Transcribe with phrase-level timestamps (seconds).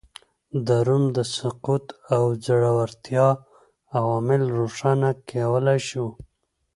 [0.67, 3.27] د روم د سقوط او ځوړتیا
[3.99, 6.07] عوامل روښانه کولای شو